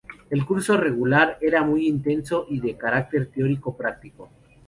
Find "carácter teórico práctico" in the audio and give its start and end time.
2.75-4.31